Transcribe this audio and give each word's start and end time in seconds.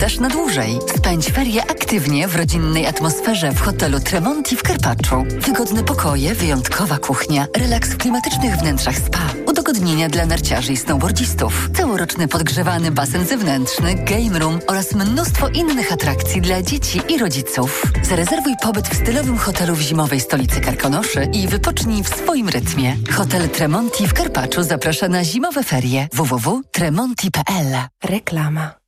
też 0.00 0.20
na 0.20 0.28
dłużej. 0.28 0.78
Spędź 0.96 1.26
ferie 1.26 1.62
aktywnie 1.62 2.28
w 2.28 2.36
rodzinnej 2.36 2.86
atmosferze 2.86 3.52
w 3.52 3.60
hotelu 3.60 4.00
Tremonti 4.00 4.56
w 4.56 4.62
Karpaczu. 4.62 5.24
Wygodne 5.40 5.84
pokoje, 5.84 6.34
wyjątkowa 6.34 6.98
kuchnia, 6.98 7.46
relaks 7.56 7.88
w 7.90 7.96
klimatycznych 7.96 8.56
wnętrzach 8.56 8.96
spa, 8.96 9.20
udogodnienia 9.46 10.08
dla 10.08 10.26
narciarzy 10.26 10.72
i 10.72 10.76
snowboardzistów, 10.76 11.70
całoroczny 11.76 12.28
podgrzewany 12.28 12.90
basen 12.90 13.26
zewnętrzny, 13.26 13.94
game 13.94 14.38
room 14.38 14.58
oraz 14.66 14.94
mnóstwo 14.94 15.48
innych 15.48 15.92
atrakcji 15.92 16.40
dla 16.40 16.62
dzieci 16.62 17.02
i 17.08 17.18
rodziców. 17.18 17.82
Zarezerwuj 18.02 18.54
pobyt 18.62 18.88
w 18.88 18.96
stylowym 18.96 19.38
hotelu 19.38 19.74
w 19.74 19.80
zimowej 19.80 20.20
stolicy 20.20 20.60
Karkonoszy 20.60 21.28
i 21.32 21.48
wypocznij 21.48 22.02
w 22.04 22.08
swoim 22.08 22.48
rytmie. 22.48 22.96
Hotel 23.12 23.48
Tremonti 23.48 24.08
w 24.08 24.14
Karpaczu 24.14 24.62
zaprasza 24.62 25.08
na 25.08 25.24
zimowe 25.24 25.62
ferie 25.62 26.08
www.tremonti.pl 26.12 27.76
Reklama. 28.04 28.79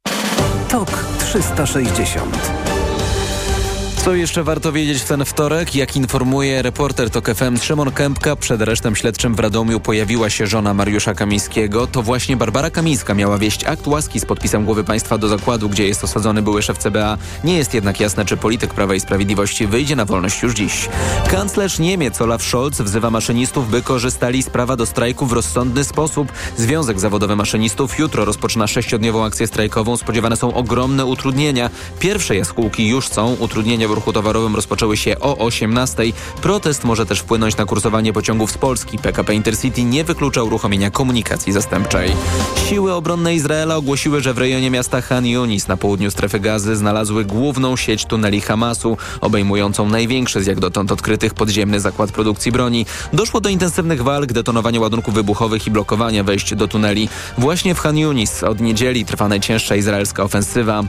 TOK 0.69 0.89
360 1.19 2.72
co 4.05 4.15
jeszcze 4.15 4.45
warto 4.45 4.73
wiedzieć 4.73 5.03
w 5.03 5.05
ten 5.05 5.25
wtorek? 5.25 5.75
Jak 5.75 5.97
informuje 5.97 6.63
reporter 6.63 7.11
TOK 7.11 7.35
FM 7.35 7.59
Szymon 7.59 7.91
Kępka, 7.93 8.37
przed 8.37 8.63
aresztem 8.63 8.97
śledczym 8.97 9.35
w 9.35 9.41
Radomiu 9.41 9.81
pojawiła 9.81 10.31
się 10.31 10.47
żona 10.47 10.75
Mariusza 10.75 11.15
Kamińskiego. 11.15 11.87
To 11.87 12.03
właśnie 12.03 12.37
Barbara 12.37 12.71
Kamińska 12.71 13.15
miała 13.15 13.39
wieść 13.39 13.65
akt 13.65 13.87
łaski 13.87 14.21
z 14.21 14.25
podpisem 14.25 14.65
głowy 14.65 14.85
państwa 14.85 15.19
do 15.19 15.29
zakładu, 15.29 15.69
gdzie 15.69 15.87
jest 15.87 16.05
osadzony 16.05 16.43
były 16.43 16.63
szef 16.63 16.79
CBA. 16.79 17.19
Nie 17.45 17.57
jest 17.57 17.75
jednak 17.75 18.01
jasne, 18.01 18.25
czy 18.25 18.37
polityk 18.37 18.75
Prawa 18.75 18.95
i 18.95 19.01
Sprawiedliwości 19.01 19.67
wyjdzie 19.67 19.97
na 19.97 20.05
wolność 20.05 20.43
już 20.43 20.55
dziś. 20.55 20.89
Kanclerz 21.31 21.79
Niemiec 21.79 22.21
Olaf 22.21 22.43
Scholz 22.43 22.81
wzywa 22.81 23.11
maszynistów, 23.11 23.71
by 23.71 23.83
korzystali 23.83 24.43
z 24.43 24.51
prawa 24.51 24.77
do 24.77 24.87
strajku 24.87 25.27
w 25.27 25.33
rozsądny 25.33 25.85
sposób. 25.85 26.33
Związek 26.57 27.01
Zawodowy 27.01 27.37
Maszynistów 27.37 27.99
jutro 27.99 28.25
rozpoczyna 28.25 28.67
sześciodniową 28.67 29.25
akcję 29.25 29.47
strajkową. 29.47 29.97
Spodziewane 29.97 30.37
są 30.37 30.55
ogromne 30.55 31.07
utrudnienia. 31.07 31.71
Pierwsze 31.99 32.37
jaskółki 32.37 32.89
już 32.89 33.09
są. 33.09 33.37
Utrudnienia 33.41 33.92
w 33.93 33.95
ruchu 33.95 34.13
towarowym 34.13 34.57
rozpoczęły 34.57 34.97
się 34.97 35.21
o 35.21 35.39
18. 35.39 36.03
Protest 36.43 36.85
może 36.85 37.07
też 37.07 37.21
wpłynąć 37.21 37.57
na 37.57 37.65
kursowanie 37.65 38.13
pociągów 38.13 38.51
z 38.51 38.59
Polski. 38.59 38.99
PKP 38.99 39.35
Intercity 39.35 39.85
nie 39.85 40.05
wyklucza 40.05 40.43
uruchomienia 40.43 40.91
komunikacji 40.91 41.53
zastępczej. 41.53 42.13
Siły 42.69 42.93
obronne 42.93 43.35
Izraela 43.35 43.77
ogłosiły, 43.77 44.21
że 44.21 44.35
w 44.35 44.39
rejonie 44.39 44.71
miasta 44.71 45.01
Han 45.01 45.27
Yunis 45.27 45.69
na 45.69 45.77
południu 45.77 46.11
strefy 46.11 46.41
gazy 46.41 46.77
znalazły 46.77 47.25
główną 47.25 47.77
sieć 47.77 48.07
tuneli 48.07 48.41
Hamasu, 48.41 48.97
obejmującą 49.21 49.89
największy 49.89 50.43
z 50.43 50.47
jak 50.47 50.61
dotąd 50.61 50.93
odkrytych 50.93 51.35
podziemny 51.35 51.81
zakład 51.81 52.13
produkcji 52.13 52.53
broni. 52.53 52.87
Doszło 53.13 53.41
do 53.41 53.49
intensywnych 53.49 54.03
walk, 54.03 54.33
detonowania 54.33 54.81
ładunków 54.81 55.15
wybuchowych 55.15 55.67
i 55.67 55.71
blokowania 55.71 56.25
wejść 56.25 56.55
do 56.55 56.69
tuneli. 56.69 57.09
Właśnie 57.39 57.75
w 57.75 57.79
Han 57.79 57.99
Yunis 57.99 58.43
od 58.43 58.61
niedzieli 58.61 59.05
trwa 59.05 59.29
najcięższa 59.29 59.77
izraelska 59.77 60.23
ofensywa. 60.23 60.83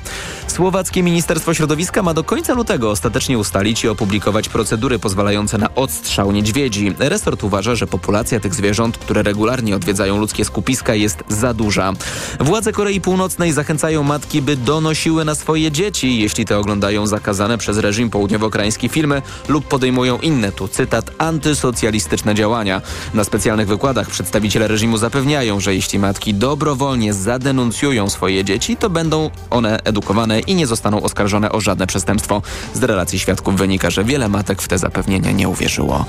Słowackie 0.48 1.04
Ministerstwo 1.04 1.54
Środowiska 1.54 2.04
ma 2.04 2.14
do 2.14 2.24
końca 2.24 2.54
lutego 2.54 2.93
ostatecznie 2.94 3.38
ustalić 3.38 3.84
i 3.84 3.88
opublikować 3.88 4.50
procedury 4.50 5.00
pozwalające 5.00 5.58
na 5.58 5.76
odstrzał 5.76 6.32
niedźwiedzi. 6.32 6.96
Resort 7.00 7.44
uważa, 7.44 7.76
że 7.76 7.88
populacja 7.88 8.40
tych 8.40 8.56
zwierząt, 8.56 8.98
które 8.98 9.24
regularnie 9.24 9.76
odwiedzają 9.76 10.18
ludzkie 10.18 10.46
skupiska 10.46 10.96
jest 10.96 11.24
za 11.28 11.54
duża. 11.54 11.94
Władze 12.40 12.72
Korei 12.72 13.02
Północnej 13.02 13.52
zachęcają 13.52 14.04
matki, 14.04 14.42
by 14.42 14.58
donosiły 14.58 15.26
na 15.26 15.36
swoje 15.36 15.72
dzieci, 15.72 16.20
jeśli 16.20 16.46
te 16.46 16.58
oglądają 16.58 17.08
zakazane 17.08 17.58
przez 17.58 17.78
reżim 17.78 18.10
południowo-koreańskie 18.10 18.90
filmy 18.90 19.22
lub 19.48 19.66
podejmują 19.68 20.20
inne, 20.20 20.52
tu 20.52 20.68
cytat, 20.68 21.12
antysocjalistyczne 21.18 22.36
działania. 22.36 22.82
Na 23.14 23.24
specjalnych 23.24 23.68
wykładach 23.68 24.10
przedstawiciele 24.10 24.68
reżimu 24.68 24.98
zapewniają, 24.98 25.60
że 25.60 25.76
jeśli 25.76 26.00
matki 26.00 26.34
dobrowolnie 26.34 27.14
zadenuncjują 27.14 28.10
swoje 28.10 28.44
dzieci, 28.44 28.78
to 28.78 28.90
będą 28.90 29.30
one 29.50 29.80
edukowane 29.84 30.40
i 30.40 30.56
nie 30.56 30.68
zostaną 30.68 31.02
oskarżone 31.02 31.52
o 31.52 31.62
żadne 31.62 31.88
przestępstwo. 31.88 32.42
Z 32.74 32.83
relacji 32.88 33.20
świadków 33.20 33.56
wynika, 33.56 33.90
że 33.90 34.04
wiele 34.04 34.30
matek 34.30 34.62
w 34.62 34.68
te 34.68 34.78
zapewnienia 34.78 35.32
nie 35.32 35.50
uwierzyło. 35.50 36.06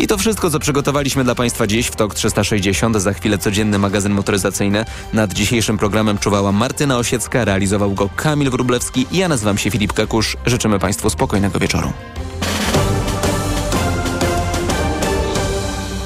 I 0.00 0.06
to 0.06 0.18
wszystko, 0.18 0.50
co 0.50 0.58
przygotowaliśmy 0.58 1.24
dla 1.24 1.34
Państwa 1.34 1.66
dziś 1.66 1.86
w 1.86 1.96
TOK 1.96 2.14
360. 2.14 2.96
Za 2.96 3.12
chwilę 3.12 3.38
codzienny 3.38 3.78
magazyn 3.78 4.12
motoryzacyjny. 4.12 4.84
Nad 5.12 5.32
dzisiejszym 5.32 5.78
programem 5.78 6.18
czuwała 6.18 6.52
Martyna 6.52 6.98
Osiecka, 6.98 7.44
realizował 7.44 7.94
go 7.94 8.08
Kamil 8.16 8.50
Wrublewski 8.50 9.06
ja 9.12 9.28
nazywam 9.28 9.58
się 9.58 9.70
Filip 9.70 9.92
Kakusz. 9.92 10.36
Życzymy 10.46 10.78
Państwu 10.78 11.10
spokojnego 11.10 11.58
wieczoru. 11.58 11.92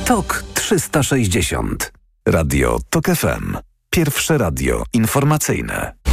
TOK 0.05 0.45
360. 0.55 1.93
Radio 2.29 2.79
TOK 2.91 3.07
FM. 3.07 3.57
Pierwsze 3.91 4.39
radio 4.39 4.85
informacyjne. 4.93 6.04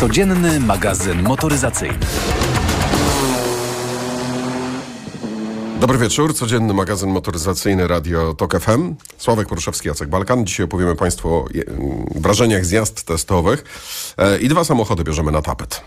Codzienny 0.00 0.60
magazyn 0.60 1.22
motoryzacyjny. 1.22 1.98
Dobry 5.80 5.98
wieczór, 5.98 6.34
codzienny 6.34 6.74
magazyn 6.74 7.10
motoryzacyjny 7.10 7.88
Radio 7.88 8.34
TOK 8.34 8.60
FM. 8.60 8.94
Sławek 9.18 9.48
Poruszewski, 9.48 9.88
Jacek 9.88 10.08
Balkan. 10.08 10.46
Dzisiaj 10.46 10.64
opowiemy 10.64 10.96
Państwu 10.96 11.34
o 11.34 11.48
wrażeniach 12.14 12.64
z 12.64 12.70
jazd 12.70 13.02
testowych 13.02 13.64
e, 14.18 14.38
i 14.38 14.48
dwa 14.48 14.64
samochody 14.64 15.04
bierzemy 15.04 15.32
na 15.32 15.42
tapet. 15.42 15.82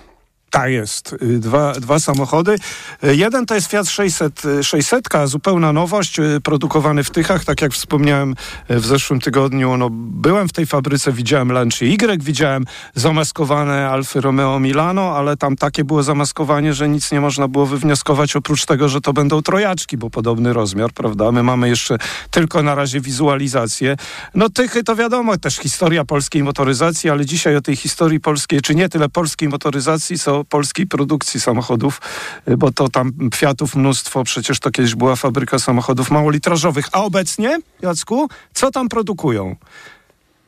Tak 0.54 0.72
jest. 0.72 1.14
Y, 1.14 1.40
dwa, 1.40 1.72
dwa 1.72 2.00
samochody. 2.00 2.56
Y, 3.04 3.16
jeden 3.16 3.46
to 3.46 3.56
jest 3.56 3.68
Fiat 3.68 3.90
600, 3.90 4.42
600, 4.62 5.04
zupełna 5.26 5.74
nowość, 5.74 6.20
y, 6.20 6.42
produkowany 6.44 7.04
w 7.04 7.10
Tychach. 7.10 7.46
Tak 7.46 7.62
jak 7.62 7.74
wspomniałem 7.74 8.36
w 8.70 8.86
zeszłym 8.86 9.20
tygodniu, 9.20 9.78
no, 9.78 9.90
byłem 9.92 10.48
w 10.48 10.54
tej 10.54 10.66
fabryce, 10.66 11.12
widziałem 11.12 11.52
Lancia 11.52 11.86
Y, 11.86 12.24
widziałem 12.24 12.66
zamaskowane 12.96 13.90
Alfy 13.90 14.22
Romeo 14.22 14.60
Milano, 14.60 15.18
ale 15.18 15.38
tam 15.38 15.56
takie 15.56 15.84
było 15.84 16.04
zamaskowanie, 16.04 16.74
że 16.74 16.90
nic 16.90 17.12
nie 17.12 17.22
można 17.22 17.48
było 17.48 17.66
wywnioskować 17.66 18.36
oprócz 18.36 18.66
tego, 18.66 18.90
że 18.90 19.02
to 19.02 19.14
będą 19.14 19.42
trojaczki, 19.42 19.98
bo 19.98 20.10
podobny 20.10 20.54
rozmiar, 20.54 20.92
prawda? 20.92 21.32
My 21.32 21.44
mamy 21.44 21.70
jeszcze 21.70 21.98
tylko 22.32 22.64
na 22.64 22.76
razie 22.76 23.02
wizualizację. 23.02 23.96
No 24.36 24.50
Tychy 24.50 24.84
to 24.84 24.96
wiadomo, 24.96 25.38
też 25.38 25.56
historia 25.56 26.06
polskiej 26.06 26.44
motoryzacji, 26.44 27.10
ale 27.10 27.26
dzisiaj 27.26 27.56
o 27.56 27.62
tej 27.62 27.76
historii 27.76 28.20
polskiej, 28.20 28.62
czy 28.62 28.76
nie 28.76 28.90
tyle 28.90 29.10
polskiej 29.10 29.50
motoryzacji, 29.50 30.20
co 30.20 30.43
polskiej 30.50 30.88
produkcji 30.88 31.40
samochodów, 31.40 32.02
y, 32.48 32.58
bo 32.58 32.72
to 32.72 32.90
tam 32.90 33.12
Fiatów 33.36 33.76
mnóstwo, 33.76 34.24
przecież 34.24 34.60
to 34.60 34.72
kiedyś 34.72 34.96
była 34.96 35.16
fabryka 35.16 35.60
samochodów 35.60 36.12
małolitrażowych. 36.12 36.86
A 36.92 37.04
obecnie, 37.04 37.60
Jacku, 37.82 38.30
co 38.54 38.72
tam 38.72 38.90
produkują? 38.90 39.56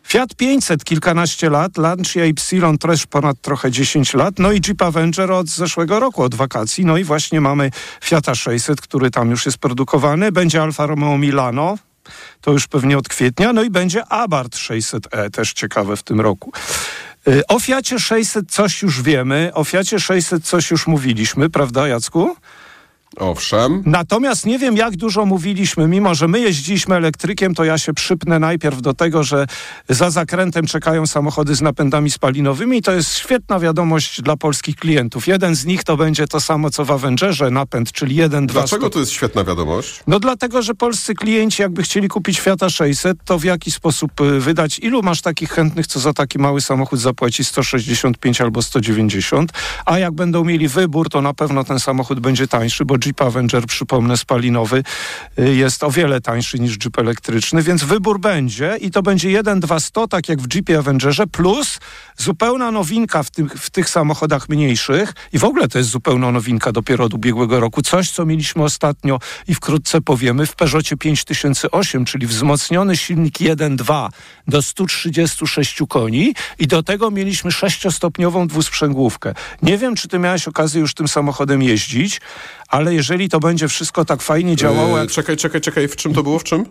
Fiat 0.07 0.35
500 0.35 0.84
kilkanaście 0.84 1.50
lat, 1.50 1.78
Lancia 1.78 2.25
Ypsilon 2.25 2.78
też 2.78 3.05
ponad 3.05 3.41
trochę 3.41 3.72
10 3.72 4.13
lat, 4.13 4.39
no 4.39 4.51
i 4.51 4.61
Jeep 4.67 4.81
Avenger 4.81 5.31
od 5.31 5.47
zeszłego 5.47 6.00
roku, 6.00 6.23
od 6.23 6.35
wakacji. 6.35 6.85
No 6.85 6.97
i 6.97 7.03
właśnie 7.03 7.41
mamy 7.41 7.72
Fiata 8.03 8.35
600, 8.35 8.81
który 8.81 9.11
tam 9.11 9.29
już 9.29 9.45
jest 9.45 9.57
produkowany. 9.57 10.31
Będzie 10.31 10.61
Alfa 10.61 10.85
Romeo 10.85 11.17
Milano, 11.17 11.78
to 12.41 12.51
już 12.51 12.67
pewnie 12.67 12.97
od 12.97 13.09
kwietnia, 13.09 13.53
no 13.53 13.63
i 13.63 13.69
będzie 13.69 14.05
Abarth 14.05 14.57
600e, 14.57 15.29
też 15.31 15.53
ciekawe 15.53 15.97
w 15.97 16.03
tym 16.03 16.22
roku. 16.22 16.51
Y, 17.28 17.47
o 17.47 17.59
Fiacie 17.59 18.00
600 18.00 18.52
coś 18.52 18.81
już 18.81 19.02
wiemy, 19.02 19.52
o 19.53 19.63
Fiacie 19.63 20.00
600 20.00 20.46
coś 20.46 20.72
już 20.72 20.88
mówiliśmy, 20.88 21.50
prawda 21.50 21.88
Jacku? 21.88 22.36
Owszem. 23.18 23.84
Natomiast 23.86 24.46
nie 24.46 24.59
wiem, 24.59 24.78
jak 24.78 24.96
dużo 24.96 25.26
mówiliśmy, 25.26 25.88
mimo 25.88 26.16
że 26.16 26.28
my 26.28 26.40
jeździliśmy 26.40 26.96
elektrykiem, 26.96 27.56
to 27.56 27.64
ja 27.64 27.78
się 27.78 27.94
przypnę 27.94 28.40
najpierw 28.40 28.81
do 28.81 28.94
tego, 28.94 29.24
że 29.24 29.48
za 29.90 30.09
zakrętem 30.09 30.68
czekają 30.68 31.08
samochody 31.08 31.56
z 31.56 31.62
napędami 31.62 32.12
spalinowymi 32.12 32.78
i 32.78 32.81
to 32.81 32.92
jest 32.92 33.18
świetna 33.18 33.59
wiadomość 33.59 34.22
dla 34.22 34.38
polskich 34.38 34.76
klientów. 34.76 35.28
Jeden 35.28 35.56
z 35.56 35.66
nich 35.66 35.84
to 35.84 35.98
będzie 35.98 36.28
to 36.28 36.42
samo, 36.42 36.70
co 36.70 36.86
w 36.86 36.92
Avengerze 36.92 37.52
napęd, 37.52 37.92
czyli 37.92 38.16
1, 38.16 38.48
2... 38.48 38.59
Dlaczego 38.59 38.90
to 38.90 39.00
jest 39.00 39.12
świetna 39.12 39.44
wiadomość? 39.44 40.03
No 40.08 40.20
dlatego, 40.20 40.62
że 40.62 40.76
polscy 40.76 41.16
klienci 41.16 41.62
jakby 41.62 41.84
chcieli 41.84 42.08
kupić 42.08 42.40
Fiata 42.40 42.70
600, 42.70 43.18
to 43.26 43.40
w 43.40 43.44
jaki 43.44 43.72
sposób 43.72 44.22
y, 44.22 44.40
wydać? 44.40 44.80
Ilu 44.80 45.02
masz 45.03 45.22
takich 45.22 45.50
chętnych, 45.50 45.88
co 45.88 46.00
za 46.00 46.14
taki 46.14 46.40
mały 46.40 46.62
samochód 46.62 47.00
zapłaci 47.00 47.46
165 47.46 48.42
albo 48.42 48.62
190? 48.62 49.52
A 49.85 50.00
jak 50.00 50.14
będą 50.14 50.44
mieli 50.44 50.68
wybór, 50.68 51.09
to 51.09 51.22
na 51.22 51.34
pewno 51.34 51.64
ten 51.64 51.79
samochód 51.79 52.20
będzie 52.20 52.47
tańszy, 52.47 52.85
bo 52.85 52.97
Jeep 53.05 53.22
Avenger, 53.22 53.66
przypomnę, 53.66 54.17
spalinowy 54.17 54.84
y, 55.40 55.55
jest 55.55 55.84
o 55.84 55.91
wiele 55.91 56.22
tańszy 56.22 56.59
niż 56.59 56.78
Jeep 56.85 56.99
elektryczny, 56.99 57.63
więc 57.63 57.84
wybór 57.84 58.19
będzie 58.19 58.78
i 58.81 58.91
to 58.91 59.02
będzie 59.02 59.29
1,200, 59.29 60.07
tak 60.09 60.29
jak 60.29 60.41
w 60.41 60.55
Jeepie 60.55 60.79
Avengerze, 60.79 61.28
plus 61.28 61.79
zupełna 62.17 62.72
nowinka 62.72 63.23
w, 63.23 63.31
tym, 63.31 63.49
w 63.49 63.69
tych 63.69 63.90
samochodach 63.90 64.49
mniejszych 64.49 65.13
i 65.34 65.40
w 65.40 65.43
ogóle 65.43 65.67
to 65.67 65.78
jest 65.78 65.90
zupełna 65.90 66.31
nowinka 66.31 66.72
dopiero 66.72 67.05
od 67.05 67.13
ubiegłego 67.13 67.59
roku. 67.59 67.81
Coś, 67.81 68.11
co 68.11 68.25
mieliśmy 68.25 68.63
ostatnio 68.63 69.19
i 69.47 69.55
wkrótce 69.55 70.01
powiemy 70.01 70.46
w 70.46 70.55
Peugeotie 70.55 70.97
5008, 70.97 72.05
czyli 72.05 72.28
wzmocniony 72.28 72.97
silnik 72.97 73.34
1.2 73.34 74.09
do 74.47 74.61
136 74.61 75.79
koni 75.90 76.34
i 76.59 76.67
do 76.67 76.84
tego 76.84 77.11
mieliśmy 77.11 77.51
sześciostopniową 77.51 78.47
dwusprzęgłówkę. 78.47 79.34
Nie 79.61 79.78
wiem, 79.78 79.96
czy 79.96 80.08
ty 80.08 80.19
miałeś 80.19 80.47
okazję 80.47 80.81
już 80.81 80.93
tym 80.93 81.08
samochodem 81.08 81.63
jeździć, 81.63 82.22
ale 82.75 82.93
jeżeli 82.93 83.29
to 83.29 83.39
będzie 83.39 83.67
wszystko 83.67 84.05
tak 84.05 84.22
fajnie 84.22 84.55
działało... 84.55 84.99
Yy, 84.99 85.07
czekaj, 85.07 85.37
czekaj, 85.37 85.61
czekaj, 85.61 85.87
w 85.87 85.95
czym 85.95 86.13
to 86.13 86.23
było, 86.23 86.39
w 86.39 86.43
czym? 86.43 86.66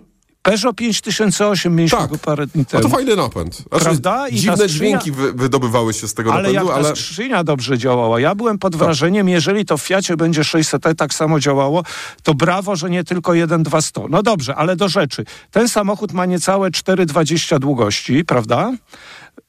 Peugeot 0.44 0.76
5008 0.76 1.76
mieliśmy 1.76 1.98
Tak. 1.98 2.10
go 2.10 2.18
parę 2.18 2.46
dni 2.46 2.66
temu. 2.66 2.82
to 2.82 2.88
fajny 2.88 3.16
napęd. 3.16 3.54
Znaczy, 3.56 3.84
Prawda? 3.84 4.28
I 4.28 4.36
dziwne 4.36 4.56
skrzynia- 4.56 4.68
dźwięki 4.68 5.12
wy, 5.12 5.32
wydobywały 5.32 5.94
się 5.94 6.08
z 6.08 6.14
tego 6.14 6.32
Ale 6.32 6.42
napędu, 6.42 6.66
jak 6.68 6.76
ale... 6.76 6.88
ta 6.88 6.96
skrzynia 6.96 7.44
dobrze 7.44 7.78
działała. 7.78 8.20
Ja 8.20 8.34
byłem 8.34 8.58
pod 8.58 8.76
wrażeniem, 8.76 9.28
jeżeli 9.28 9.64
to 9.64 9.78
w 9.78 9.82
Fiacie 9.82 10.16
będzie 10.16 10.42
600e 10.42 10.94
tak 10.94 11.14
samo 11.14 11.40
działało, 11.40 11.82
to 12.22 12.34
brawo, 12.34 12.76
że 12.76 12.90
nie 12.90 13.04
tylko 13.04 13.34
1,200. 13.34 14.00
No 14.10 14.22
dobrze, 14.22 14.56
ale 14.56 14.76
do 14.76 14.88
rzeczy. 14.88 15.24
Ten 15.50 15.68
samochód 15.68 16.12
ma 16.12 16.26
niecałe 16.26 16.70
4,20 16.70 17.58
długości, 17.58 18.24
prawda? 18.24 18.72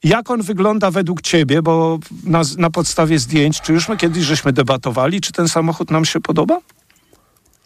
Jak 0.04 0.32
on 0.32 0.42
wygląda 0.42 0.92
według 0.92 1.22
ciebie, 1.22 1.62
bo 1.62 2.00
na, 2.24 2.42
na 2.58 2.70
podstawie 2.70 3.20
zdjęć, 3.20 3.62
czy 3.62 3.74
już 3.74 3.90
my 3.90 3.98
kiedyś 3.98 4.24
żeśmy 4.24 4.54
debatowali, 4.54 5.22
czy 5.22 5.32
ten 5.32 5.48
samochód 5.48 5.92
nam 5.92 6.06
się 6.06 6.20
podoba? 6.20 6.60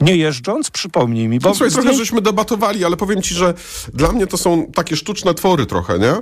Nie 0.01 0.15
jeżdżąc? 0.15 0.71
Przypomnij 0.71 1.27
mi. 1.27 1.39
Bo 1.39 1.55
Słuchaj, 1.55 1.71
trochę 1.71 1.93
żeśmy 1.93 2.21
debatowali, 2.21 2.85
ale 2.85 2.97
powiem 2.97 3.21
ci, 3.21 3.35
że 3.35 3.53
dla 3.93 4.11
mnie 4.11 4.27
to 4.27 4.37
są 4.37 4.71
takie 4.75 4.95
sztuczne 4.95 5.33
twory 5.33 5.65
trochę, 5.65 5.99
nie? 5.99 6.13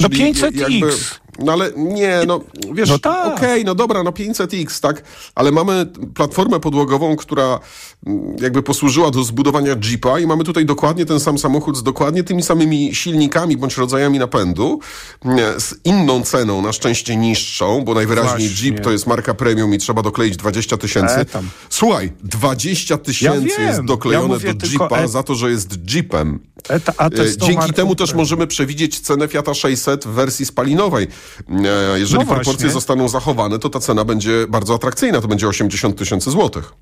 No 0.00 0.08
Czyli 0.08 0.34
500X. 0.34 1.18
No 1.38 1.52
ale 1.52 1.72
nie, 1.76 2.20
no 2.26 2.40
wiesz, 2.72 2.88
No 2.88 2.98
tak. 2.98 3.36
okej, 3.36 3.64
no 3.64 3.74
dobra, 3.74 4.02
no 4.02 4.10
500X, 4.10 4.80
tak, 4.80 5.02
ale 5.34 5.52
mamy 5.52 5.86
platformę 6.14 6.60
podłogową, 6.60 7.16
która 7.16 7.60
mm, 8.06 8.36
jakby 8.40 8.62
posłużyła 8.62 9.10
do 9.10 9.24
zbudowania 9.24 9.76
Jeepa 9.84 10.18
i 10.18 10.26
mamy 10.26 10.44
tutaj 10.44 10.66
dokładnie 10.66 11.06
ten 11.06 11.20
sam 11.20 11.38
samochód 11.38 11.76
z 11.76 11.82
dokładnie 11.82 12.24
tymi 12.24 12.42
samymi 12.42 12.94
silnikami 12.94 13.56
bądź 13.56 13.76
rodzajami 13.76 14.18
napędu, 14.18 14.80
nie, 15.24 15.46
z 15.60 15.74
inną 15.84 16.22
ceną, 16.22 16.62
na 16.62 16.72
szczęście 16.72 17.16
niższą, 17.16 17.84
bo 17.84 17.94
najwyraźniej 17.94 18.48
Właśnie. 18.48 18.68
Jeep 18.70 18.80
to 18.84 18.92
jest 18.92 19.06
marka 19.06 19.34
premium 19.34 19.74
i 19.74 19.78
trzeba 19.78 20.02
dokleić 20.02 20.36
20 20.36 20.76
tysięcy. 20.76 21.14
E. 21.14 21.26
Słuchaj, 21.70 22.12
20 22.24 22.98
tysięcy 22.98 23.56
wiem. 23.58 23.66
jest 23.68 23.84
doklejone 23.84 24.34
Ja 24.44 24.54
do 24.54 24.66
Jeepa 24.66 24.98
e- 24.98 25.08
za 25.08 25.22
to, 25.22 25.34
że 25.34 25.50
jest 25.50 25.94
Jeepem. 25.94 26.40
Eta- 26.68 26.92
a 26.96 27.06
E, 27.06 27.36
Dzięki 27.38 27.72
temu 27.72 27.94
też 27.94 28.14
możemy 28.14 28.46
przewidzieć 28.46 29.00
cenę 29.00 29.28
Fiata 29.28 29.54
600 29.54 30.04
w 30.04 30.08
wersji 30.08 30.46
spalinowej. 30.46 31.06
E, 31.50 31.98
Jeżeli 31.98 32.24
No 32.24 32.34
proporcje 32.34 32.70
zostaną 32.70 33.08
zachowane, 33.08 33.58
to 33.58 33.70
ta 33.70 33.80
cena 33.80 34.04
będzie 34.04 34.46
bardzo 34.48 34.74
atrakcyjna. 34.74 35.20
To 35.20 35.28
będzie 35.28 35.48
80 35.48 35.98
tysięcy 35.98 36.30
złotych. 36.30 36.72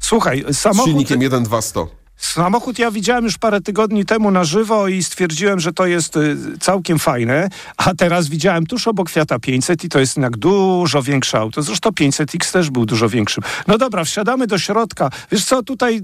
Słuchaj, 0.00 0.44
Z 0.50 0.58
samochód... 0.58 0.84
silnikiem 0.90 1.20
1.200. 1.20 1.86
Samochód 2.22 2.78
ja 2.78 2.90
widziałem 2.90 3.24
już 3.24 3.38
parę 3.38 3.60
tygodni 3.60 4.04
temu 4.04 4.30
na 4.30 4.44
żywo 4.44 4.88
i 4.88 5.02
stwierdziłem, 5.02 5.60
że 5.60 5.72
to 5.72 5.86
jest 5.86 6.16
y, 6.16 6.36
całkiem 6.60 6.98
fajne, 6.98 7.48
a 7.76 7.94
teraz 7.94 8.28
widziałem 8.28 8.66
tuż 8.66 8.88
obok 8.88 9.10
Fiata 9.10 9.38
500 9.38 9.84
i 9.84 9.88
to 9.88 10.00
jest 10.00 10.16
jednak 10.16 10.36
dużo 10.36 11.02
większe 11.02 11.38
auto. 11.38 11.62
Zresztą 11.62 11.90
500X 11.90 12.52
też 12.52 12.70
był 12.70 12.86
dużo 12.86 13.08
większym. 13.08 13.44
No 13.66 13.78
dobra, 13.78 14.04
wsiadamy 14.04 14.46
do 14.46 14.58
środka. 14.58 15.10
Wiesz 15.32 15.44
co, 15.44 15.62
tutaj 15.62 15.96
y, 15.96 16.00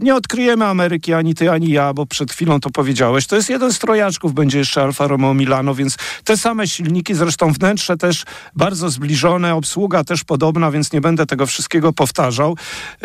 nie 0.00 0.14
odkryjemy 0.14 0.64
Ameryki 0.64 1.12
ani 1.12 1.34
ty, 1.34 1.50
ani 1.50 1.70
ja, 1.70 1.94
bo 1.94 2.06
przed 2.06 2.32
chwilą 2.32 2.60
to 2.60 2.70
powiedziałeś. 2.70 3.26
To 3.26 3.36
jest 3.36 3.50
jeden 3.50 3.72
z 3.72 3.78
trojaczków, 3.78 4.34
będzie 4.34 4.58
jeszcze 4.58 4.82
Alfa 4.82 5.06
Romeo 5.06 5.34
Milano, 5.34 5.74
więc 5.74 5.96
te 6.24 6.36
same 6.36 6.68
silniki, 6.68 7.14
zresztą 7.14 7.52
wnętrze 7.52 7.96
też 7.96 8.24
bardzo 8.56 8.90
zbliżone, 8.90 9.54
obsługa 9.54 10.04
też 10.04 10.24
podobna, 10.24 10.70
więc 10.70 10.92
nie 10.92 11.00
będę 11.00 11.26
tego 11.26 11.46
wszystkiego 11.46 11.92
powtarzał. 11.92 12.56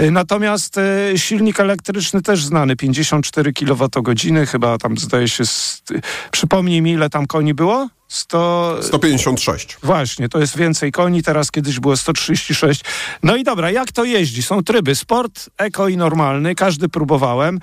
Y, 0.01 0.11
Natomiast 0.11 0.79
silnik 1.15 1.59
elektryczny 1.59 2.21
też 2.21 2.50
znany, 2.51 2.75
54 2.75 3.53
kWh, 3.53 4.47
chyba 4.47 4.77
tam 4.77 4.97
zdaje 4.97 5.27
się, 5.27 5.45
z, 5.45 5.83
przypomnij 6.31 6.81
mi 6.81 6.91
ile 6.91 7.09
tam 7.09 7.27
koni 7.27 7.53
było? 7.53 7.89
100... 8.07 8.77
156. 8.81 9.77
Właśnie, 9.83 10.29
to 10.29 10.39
jest 10.39 10.57
więcej 10.57 10.91
koni, 10.91 11.23
teraz 11.23 11.51
kiedyś 11.51 11.79
było 11.79 11.97
136. 11.97 12.81
No 13.23 13.35
i 13.35 13.43
dobra, 13.43 13.71
jak 13.71 13.91
to 13.91 14.03
jeździ? 14.03 14.43
Są 14.43 14.63
tryby 14.63 14.95
sport, 14.95 15.49
eko 15.57 15.87
i 15.87 15.97
normalny, 15.97 16.55
każdy 16.55 16.89
próbowałem. 16.89 17.59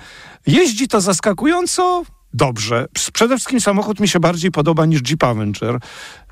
Jeździ 0.47 0.87
to 0.87 1.01
zaskakująco 1.01 2.03
dobrze. 2.33 2.85
Przede 3.13 3.35
wszystkim 3.35 3.61
samochód 3.61 3.99
mi 3.99 4.07
się 4.07 4.19
bardziej 4.19 4.51
podoba 4.51 4.85
niż 4.85 5.01
Jeep 5.09 5.23
Avenger. 5.23 5.79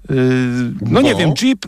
Yy, 0.10 0.16
no 0.82 1.02
nie 1.02 1.14
Bo? 1.14 1.20
wiem, 1.20 1.34
Jeep... 1.42 1.66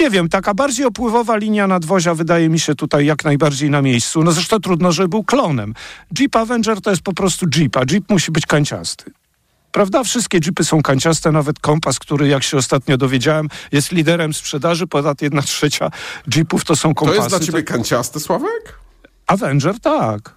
Nie 0.00 0.10
wiem, 0.10 0.28
taka 0.28 0.54
bardziej 0.54 0.86
opływowa 0.86 1.36
linia 1.36 1.66
nadwozia 1.66 2.14
wydaje 2.14 2.48
mi 2.48 2.60
się 2.60 2.74
tutaj 2.74 3.06
jak 3.06 3.24
najbardziej 3.24 3.70
na 3.70 3.82
miejscu. 3.82 4.24
No 4.24 4.32
zresztą 4.32 4.60
trudno, 4.60 4.92
żeby 4.92 5.08
był 5.08 5.24
klonem. 5.24 5.74
Jeep 6.18 6.36
Avenger 6.36 6.80
to 6.80 6.90
jest 6.90 7.02
po 7.02 7.12
prostu 7.12 7.46
Jeep, 7.56 7.76
a 7.76 7.80
Jeep 7.90 8.10
musi 8.10 8.32
być 8.32 8.46
kanciasty. 8.46 9.04
Prawda? 9.72 10.04
Wszystkie 10.04 10.38
jeepy 10.46 10.64
są 10.64 10.82
kanciaste, 10.82 11.32
nawet 11.32 11.58
kompas, 11.58 11.98
który 11.98 12.28
jak 12.28 12.42
się 12.42 12.56
ostatnio 12.56 12.96
dowiedziałem, 12.96 13.48
jest 13.72 13.92
liderem 13.92 14.34
sprzedaży, 14.34 14.86
ponad 14.86 15.22
jedna 15.22 15.42
trzecia 15.42 15.90
jeepów 16.36 16.64
to 16.64 16.76
są 16.76 16.88
To 16.88 16.94
kompasy. 16.94 17.18
jest 17.18 17.28
dla 17.28 17.40
ciebie 17.40 17.62
kanciasty, 17.62 18.20
Sławek? 18.20 18.78
Avenger, 19.26 19.80
tak. 19.80 20.34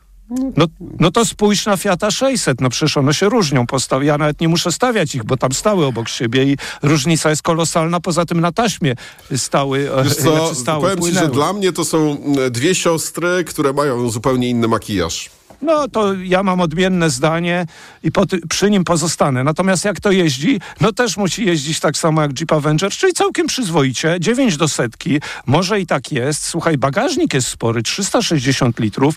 No, 0.58 0.66
no 1.00 1.12
to 1.12 1.26
spójrz 1.26 1.66
na 1.66 1.78
Fiata 1.78 2.12
600, 2.12 2.62
no 2.62 2.70
przecież 2.70 2.98
one 2.98 3.14
się 3.14 3.30
różnią. 3.30 3.68
Postaw... 3.68 4.04
Ja 4.04 4.18
nawet 4.18 4.42
nie 4.42 4.48
muszę 4.48 4.72
stawiać 4.72 5.16
ich, 5.16 5.24
bo 5.24 5.38
tam 5.38 5.52
stały 5.52 5.86
obok 5.86 6.10
siebie 6.10 6.44
i 6.44 6.58
różnica 6.84 7.30
jest 7.30 7.42
kolosalna, 7.42 8.00
poza 8.00 8.26
tym 8.26 8.42
na 8.42 8.52
taśmie 8.52 8.96
stały, 9.38 9.92
e, 9.96 10.04
Wiesz 10.04 10.16
co, 10.16 10.22
znaczy 10.22 10.56
stały 10.56 10.82
powiem 10.82 10.98
ci, 10.98 11.06
że 11.06 11.12
płynęły. 11.12 11.36
dla 11.36 11.54
mnie 11.54 11.74
to 11.74 11.86
są 11.86 11.98
mm, 11.98 12.52
dwie 12.52 12.76
siostry, 12.76 13.44
które 13.44 13.74
mają 13.74 14.10
zupełnie 14.10 14.50
inny 14.50 14.68
makijaż. 14.68 15.30
No 15.62 15.88
to 15.88 16.14
ja 16.14 16.44
mam 16.44 16.62
odmienne 16.62 17.10
zdanie 17.10 17.66
i 18.04 18.12
przy 18.50 18.70
nim 18.70 18.84
pozostanę. 18.84 19.44
Natomiast 19.44 19.86
jak 19.86 20.00
to 20.00 20.12
jeździ, 20.12 20.60
no 20.82 20.92
też 20.92 21.18
musi 21.18 21.46
jeździć 21.46 21.80
tak 21.80 21.98
samo 21.98 22.22
jak 22.22 22.40
Jeep 22.40 22.52
Avenger, 22.52 22.92
czyli 22.92 23.14
całkiem 23.14 23.48
przyzwoicie, 23.48 24.18
9 24.20 24.58
do 24.58 24.68
setki, 24.68 25.20
może 25.46 25.80
i 25.80 25.86
tak 25.86 26.12
jest. 26.12 26.44
Słuchaj, 26.44 26.78
bagażnik 26.78 27.34
jest 27.34 27.48
spory, 27.48 27.84
360 27.84 28.80
litrów, 28.80 29.16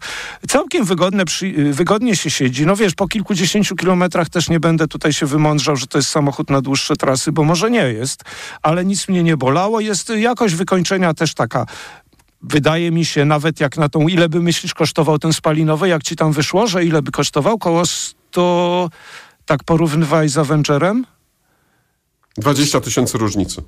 całkiem 0.48 0.84
wygodne, 0.84 1.24
przy, 1.24 1.72
wygodnie 1.72 2.16
się 2.16 2.30
siedzi. 2.30 2.66
No 2.66 2.76
wiesz, 2.76 2.94
po 2.94 3.08
kilkudziesięciu 3.08 3.76
kilometrach 3.76 4.28
też 4.28 4.48
nie 4.48 4.60
będę 4.60 4.88
tutaj 4.88 5.12
się 5.12 5.26
wymądrzał, 5.26 5.76
że 5.76 5.86
to 5.86 5.98
jest 5.98 6.10
samochód 6.10 6.50
na 6.50 6.60
dłuższe 6.60 6.96
trasy, 6.96 7.32
bo 7.32 7.44
może 7.44 7.70
nie 7.70 7.92
jest, 7.92 8.22
ale 8.62 8.84
nic 8.84 9.08
mnie 9.08 9.22
nie 9.22 9.36
bolało. 9.36 9.80
Jest 9.80 10.08
jakość 10.08 10.54
wykończenia 10.54 11.14
też 11.14 11.34
taka 11.34 11.66
wydaje 12.48 12.90
mi 12.90 13.04
się, 13.04 13.24
nawet 13.24 13.60
jak 13.60 13.76
na 13.76 13.88
tą, 13.88 14.08
ile 14.08 14.28
by 14.28 14.40
myślisz 14.40 14.74
kosztował 14.74 15.18
ten 15.18 15.32
spalinowy, 15.32 15.88
jak 15.88 16.02
ci 16.02 16.16
tam 16.16 16.32
wyszło, 16.32 16.66
że 16.66 16.84
ile 16.84 17.02
by 17.02 17.10
kosztował? 17.10 17.58
Koło 17.58 17.86
100, 17.86 18.90
tak 19.46 19.64
porównywałeś 19.64 20.30
z 20.30 20.38
Avengerem? 20.38 21.06
20 22.38 22.80
tysięcy 22.80 23.18
różnicy. 23.18 23.62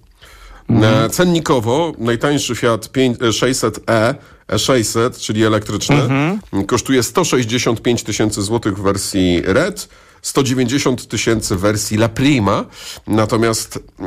E, 0.70 1.08
Cennikowo 1.10 1.92
najtańszy 1.98 2.54
Fiat 2.54 2.92
5 2.92 3.18
e, 3.22 3.24
600e, 3.32 4.14
E600, 4.48 5.18
czyli 5.20 5.44
elektryczny, 5.44 5.96
Mhm. 5.96 6.40
kosztuje 6.66 7.02
165 7.02 8.02
tysięcy 8.02 8.42
złotych 8.42 8.78
w 8.78 8.82
wersji 8.82 9.42
Red, 9.44 9.88
190 10.30 11.08
tysięcy 11.08 11.56
wersji 11.56 11.96
La 11.96 12.08
Prima, 12.08 12.64
natomiast 13.06 13.78
e, 14.00 14.02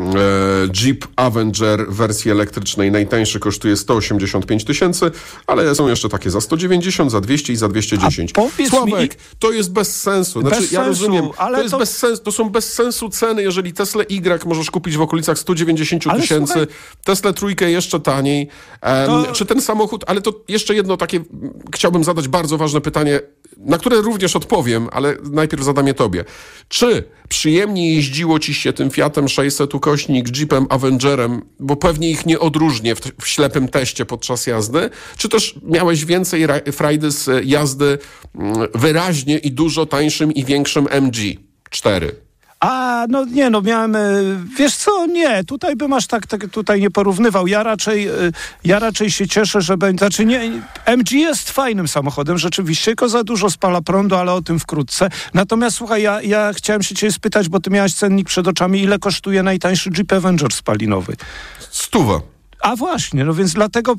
Jeep 0.83 1.07
Avenger 1.15 1.85
wersji 1.89 2.31
elektrycznej 2.31 2.91
najtańszy 2.91 3.39
kosztuje 3.39 3.77
185 3.77 4.63
tysięcy, 4.65 5.11
ale 5.47 5.75
są 5.75 5.87
jeszcze 5.87 6.09
takie 6.09 6.29
za 6.29 6.41
190, 6.41 7.11
za 7.11 7.21
200 7.21 7.53
i 7.53 7.55
za 7.55 7.67
210. 7.67 8.31
A 8.31 8.33
powiedz 8.35 8.57
mi- 8.59 8.67
Sławek, 8.67 9.17
to 9.39 9.51
jest 9.51 9.71
bez 9.71 10.01
sensu. 10.01 10.41
Znaczy, 10.41 10.61
Bez 10.61 10.71
ja 10.71 10.83
sensu, 10.83 10.89
rozumiem, 11.03 11.29
ale 11.37 11.57
to 11.57 11.61
jest 11.61 11.71
to- 11.71 11.79
bez 11.79 11.97
sensu, 11.97 12.23
to 12.23 12.31
są 12.31 12.49
bez 12.49 12.73
sensu 12.73 13.09
ceny, 13.09 13.41
jeżeli 13.43 13.73
Tesla 13.73 14.03
Y 14.09 14.45
możesz 14.45 14.71
kupić 14.71 14.97
w 14.97 15.01
okolicach 15.01 15.39
190 15.39 16.07
Ale 16.07 16.21
tysięcy, 16.21 16.53
słuchaj- 16.53 16.67
Tesla 17.03 17.33
trójkę 17.33 17.71
jeszcze 17.71 17.99
taniej. 17.99 18.47
Em, 18.81 19.07
To- 19.07 19.31
Czy 19.33 19.45
ten 19.45 19.61
samochód, 19.61 20.03
ale 20.07 20.21
to 20.21 20.33
jeszcze 20.47 20.75
jedno 20.75 20.97
takie, 20.97 21.19
chciałbym 21.75 22.03
zadać 22.03 22.27
bardzo 22.27 22.57
ważne 22.57 22.81
pytanie, 22.81 23.19
na 23.57 23.77
które 23.77 24.01
również 24.01 24.35
odpowiem, 24.35 24.87
ale 24.91 25.15
najpierw 25.31 25.63
zadam 25.63 25.87
je 25.87 25.93
tobie. 25.93 26.08
Czy 26.67 27.03
przyjemnie 27.29 27.95
jeździło 27.95 28.39
ci 28.39 28.53
się 28.53 28.73
tym 28.73 28.89
Fiatem 28.89 29.27
600 29.29 29.75
ukośnik, 29.75 30.37
Jeepem 30.37 30.65
Avengerem, 30.69 31.41
bo 31.59 31.75
pewnie 31.75 32.11
ich 32.11 32.25
nie 32.25 32.39
odróżnię 32.39 32.95
w, 32.95 32.99
w 33.21 33.27
ślepym 33.27 33.67
teście 33.67 34.05
podczas 34.05 34.47
jazdy, 34.47 34.89
czy 35.17 35.29
też 35.29 35.55
miałeś 35.63 36.05
więcej 36.05 36.47
ra- 36.47 36.71
frajdy 36.71 37.11
z 37.11 37.45
jazdy 37.45 37.97
mm, 38.35 38.67
wyraźnie 38.75 39.37
i 39.37 39.51
dużo 39.51 39.85
tańszym 39.85 40.31
i 40.31 40.45
większym 40.45 40.85
MG4? 40.85 42.11
A, 42.59 43.05
no 43.09 43.25
nie, 43.25 43.49
no 43.49 43.61
miałem, 43.61 43.95
e, 43.95 43.99
wiesz 44.57 44.75
co, 44.75 45.05
nie, 45.05 45.43
tutaj 45.43 45.75
bym 45.75 45.93
aż 45.93 46.07
tak, 46.07 46.27
tak 46.27 46.49
tutaj 46.49 46.81
nie 46.81 46.91
porównywał. 46.91 47.47
Ja 47.47 47.63
raczej, 47.63 48.07
e, 48.07 48.11
ja 48.63 48.79
raczej 48.79 49.11
się 49.11 49.27
cieszę, 49.27 49.61
że 49.61 49.77
będzie, 49.77 49.97
znaczy 49.99 50.25
nie, 50.25 50.51
MG 50.85 51.11
jest 51.11 51.51
fajnym 51.51 51.87
samochodem, 51.87 52.37
rzeczywiście, 52.37 52.85
tylko 52.85 53.09
za 53.09 53.23
dużo 53.23 53.49
spala 53.49 53.81
prądu, 53.81 54.15
ale 54.15 54.33
o 54.33 54.41
tym 54.41 54.59
wkrótce. 54.59 55.09
Natomiast 55.33 55.77
słuchaj, 55.77 56.01
ja, 56.01 56.21
ja 56.21 56.53
chciałem 56.53 56.83
się 56.83 56.95
ciebie 56.95 57.11
spytać, 57.11 57.49
bo 57.49 57.59
ty 57.59 57.69
miałeś 57.69 57.93
cennik 57.93 58.27
przed 58.27 58.47
oczami, 58.47 58.81
ile 58.81 58.99
kosztuje 58.99 59.43
najtańszy 59.43 59.89
Jeep 59.97 60.13
Avenger 60.13 60.51
spalinowy? 60.53 61.15
Stówę. 61.71 62.38
A 62.61 62.75
właśnie, 62.75 63.25
no 63.25 63.33
więc 63.33 63.53
dlatego 63.53 63.95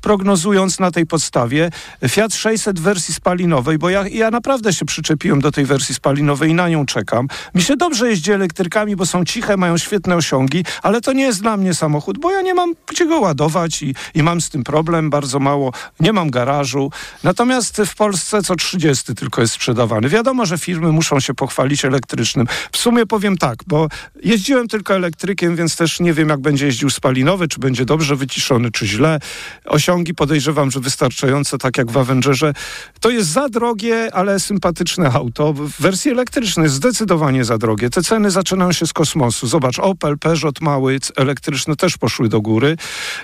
prognozując 0.00 0.80
na 0.80 0.90
tej 0.90 1.06
podstawie 1.06 1.70
Fiat 2.08 2.34
600 2.34 2.80
w 2.80 2.82
wersji 2.82 3.14
spalinowej, 3.14 3.78
bo 3.78 3.90
ja, 3.90 4.08
ja 4.08 4.30
naprawdę 4.30 4.72
się 4.72 4.84
przyczepiłem 4.84 5.40
do 5.40 5.52
tej 5.52 5.64
wersji 5.64 5.94
spalinowej 5.94 6.50
i 6.50 6.54
na 6.54 6.68
nią 6.68 6.86
czekam. 6.86 7.28
Mi 7.54 7.62
się 7.62 7.76
dobrze 7.76 8.08
jeździ 8.08 8.32
elektrykami, 8.32 8.96
bo 8.96 9.06
są 9.06 9.24
ciche, 9.24 9.56
mają 9.56 9.78
świetne 9.78 10.16
osiągi, 10.16 10.64
ale 10.82 11.00
to 11.00 11.12
nie 11.12 11.22
jest 11.22 11.42
dla 11.42 11.56
mnie 11.56 11.74
samochód, 11.74 12.18
bo 12.18 12.30
ja 12.30 12.42
nie 12.42 12.54
mam 12.54 12.74
gdzie 12.88 13.06
go 13.06 13.20
ładować 13.20 13.82
i, 13.82 13.94
i 14.14 14.22
mam 14.22 14.40
z 14.40 14.50
tym 14.50 14.64
problem 14.64 15.10
bardzo 15.10 15.38
mało. 15.38 15.72
Nie 16.00 16.12
mam 16.12 16.30
garażu. 16.30 16.90
Natomiast 17.24 17.82
w 17.86 17.94
Polsce 17.94 18.42
co 18.42 18.56
30 18.56 19.14
tylko 19.14 19.40
jest 19.40 19.54
sprzedawany. 19.54 20.08
Wiadomo, 20.08 20.46
że 20.46 20.58
firmy 20.58 20.92
muszą 20.92 21.20
się 21.20 21.34
pochwalić 21.34 21.84
elektrycznym. 21.84 22.46
W 22.72 22.76
sumie 22.76 23.06
powiem 23.06 23.38
tak, 23.38 23.58
bo 23.66 23.88
jeździłem 24.22 24.68
tylko 24.68 24.94
elektrykiem, 24.94 25.56
więc 25.56 25.76
też 25.76 26.00
nie 26.00 26.12
wiem, 26.12 26.28
jak 26.28 26.40
będzie 26.40 26.66
jeździł 26.66 26.90
spalinowy, 26.90 27.48
czy 27.48 27.60
będzie 27.60 27.84
dobrze 27.84 27.99
wyciszony, 28.16 28.70
czy 28.70 28.86
źle. 28.86 29.18
Osiągi 29.64 30.14
podejrzewam, 30.14 30.70
że 30.70 30.80
wystarczające, 30.80 31.58
tak 31.58 31.78
jak 31.78 31.90
w 31.90 31.98
Avengerze. 31.98 32.52
To 33.00 33.10
jest 33.10 33.28
za 33.28 33.48
drogie, 33.48 34.14
ale 34.14 34.40
sympatyczne 34.40 35.10
auto. 35.12 35.52
W 35.52 35.70
wersji 35.80 36.10
elektrycznej 36.10 36.68
zdecydowanie 36.68 37.44
za 37.44 37.58
drogie. 37.58 37.90
Te 37.90 38.02
ceny 38.02 38.30
zaczynają 38.30 38.72
się 38.72 38.86
z 38.86 38.92
kosmosu. 38.92 39.46
Zobacz, 39.46 39.78
Opel, 39.78 40.18
Peugeot 40.18 40.60
mały, 40.60 40.98
elektryczne 41.16 41.76
też 41.76 41.96
poszły 41.98 42.28
do 42.28 42.40
góry. 42.40 42.76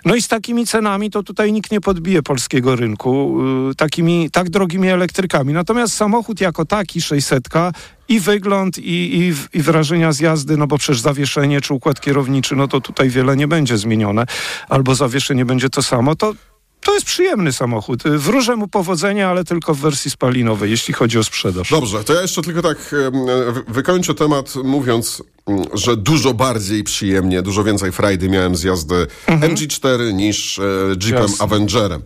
No 0.04 0.14
i 0.14 0.22
z 0.22 0.28
takimi 0.28 0.66
cenami 0.66 1.10
to 1.10 1.22
tutaj 1.22 1.52
nikt 1.52 1.70
nie 1.70 1.80
podbije 1.80 2.22
polskiego 2.22 2.76
rynku, 2.76 3.38
yy, 3.68 3.74
takimi, 3.74 4.30
tak 4.30 4.50
drogimi 4.50 4.88
elektrykami. 4.88 5.52
Natomiast 5.52 5.94
samochód 5.94 6.40
jako 6.40 6.64
taki, 6.64 7.00
600 7.00 7.48
i 8.08 8.20
wygląd, 8.20 8.78
i, 8.78 9.18
i, 9.18 9.34
i, 9.58 9.62
wrażenia 9.62 10.12
z 10.12 10.20
jazdy, 10.20 10.56
no 10.56 10.66
bo 10.66 10.78
przecież 10.78 11.00
zawieszenie 11.00 11.60
czy 11.60 11.74
układ 11.74 12.00
kierowniczy, 12.00 12.56
no 12.56 12.68
to 12.68 12.80
tutaj 12.80 13.10
wiele 13.10 13.36
nie 13.36 13.48
będzie 13.48 13.78
zmienione, 13.78 14.26
albo 14.68 14.94
zawieszenie 14.94 15.44
będzie 15.44 15.70
to 15.70 15.82
samo, 15.82 16.16
to 16.16 16.34
to 16.80 16.94
jest 16.94 17.06
przyjemny 17.06 17.52
samochód. 17.52 18.02
Wróżę 18.02 18.56
mu 18.56 18.68
powodzenia, 18.68 19.30
ale 19.30 19.44
tylko 19.44 19.74
w 19.74 19.78
wersji 19.78 20.10
spalinowej, 20.10 20.70
jeśli 20.70 20.94
chodzi 20.94 21.18
o 21.18 21.24
sprzedaż. 21.24 21.70
Dobrze, 21.70 22.04
to 22.04 22.14
ja 22.14 22.22
jeszcze 22.22 22.42
tylko 22.42 22.62
tak 22.62 22.94
wykończę 23.68 24.14
temat 24.14 24.54
mówiąc, 24.64 25.22
że 25.74 25.96
dużo 25.96 26.34
bardziej 26.34 26.84
przyjemnie, 26.84 27.42
dużo 27.42 27.64
więcej 27.64 27.92
frajdy 27.92 28.28
miałem 28.28 28.56
z 28.56 28.62
jazdy 28.62 29.06
mhm. 29.26 29.54
MG4 29.54 30.14
niż 30.14 30.58
e, 30.58 30.62
Jeepem 31.02 31.22
Jasne. 31.22 31.44
Avengerem. 31.44 32.02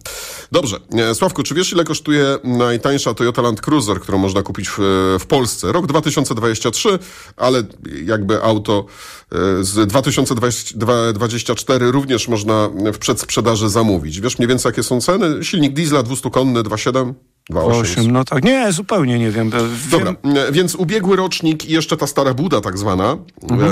Dobrze, 0.53 0.81
e, 0.93 1.15
Sławku, 1.15 1.43
czy 1.43 1.55
wiesz 1.55 1.73
ile 1.73 1.85
kosztuje 1.85 2.39
najtańsza 2.45 3.15
Toyota 3.15 3.43
Land 3.43 3.61
Cruiser, 3.61 4.01
którą 4.01 4.19
można 4.19 4.43
kupić 4.43 4.69
w, 4.69 4.79
w 5.21 5.27
Polsce? 5.27 5.73
Rok 5.73 5.87
2023, 5.87 6.99
ale 7.37 7.63
jakby 8.05 8.43
auto 8.43 8.87
e, 9.33 9.37
z 9.65 9.89
2024 9.89 11.91
również 11.91 12.29
można 12.29 12.71
w 12.95 12.99
przedsprzedaży 12.99 13.69
zamówić. 13.69 14.21
Wiesz 14.21 14.39
mniej 14.39 14.49
więcej 14.49 14.71
jakie 14.71 14.83
są 14.83 15.01
ceny? 15.01 15.45
Silnik 15.45 15.73
diesla 15.73 16.03
200-konny 16.03 16.63
2.7? 16.63 17.15
2,8. 17.51 18.13
No 18.13 18.25
tak, 18.25 18.45
nie, 18.45 18.73
zupełnie 18.73 19.19
nie 19.19 19.31
wiem. 19.31 19.51
Dobra, 19.91 20.15
wiem. 20.25 20.37
więc 20.53 20.75
ubiegły 20.75 21.17
rocznik 21.17 21.65
i 21.65 21.73
jeszcze 21.73 21.97
ta 21.97 22.07
stara 22.07 22.35
buda 22.35 22.61
tak 22.61 22.79
zwana, 22.79 23.17
mhm. 23.51 23.71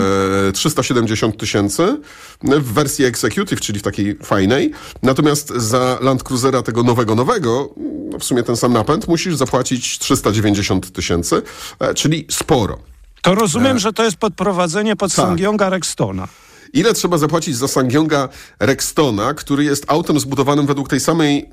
e, 0.49 0.53
370 0.53 1.37
tysięcy 1.37 2.01
w 2.43 2.73
wersji 2.73 3.05
Executive, 3.05 3.61
czyli 3.61 3.81
w 3.81 3.83
takiej 3.83 4.17
fajnej. 4.17 4.73
Natomiast 5.03 5.49
za 5.49 5.99
Land 6.01 6.23
Cruisera 6.23 6.63
tego 6.63 6.83
nowego, 6.83 7.15
nowego, 7.15 7.75
no 8.11 8.19
w 8.19 8.25
sumie 8.25 8.43
ten 8.43 8.57
sam 8.57 8.73
napęd, 8.73 9.09
musisz 9.09 9.37
zapłacić 9.37 9.99
390 9.99 10.93
tysięcy, 10.93 11.43
e, 11.81 11.95
czyli 11.95 12.27
sporo. 12.31 12.79
To 13.23 13.35
rozumiem, 13.35 13.77
e... 13.77 13.81
że 13.81 13.93
to 13.93 14.05
jest 14.05 14.17
podprowadzenie 14.17 14.97
pod 14.97 15.15
tak. 15.15 15.27
Sangyonga 15.27 15.69
Rextona. 15.69 16.29
Ile 16.73 16.93
trzeba 16.93 17.19
zapłacić 17.19 17.57
za 17.57 17.69
Sangyonga 17.69 18.29
Rextona, 18.61 19.35
który 19.35 19.65
jest 19.65 19.85
autem 19.89 20.21
zbudowanym 20.21 20.67
według 20.67 20.89
tej 20.89 21.01
samej 21.01 21.51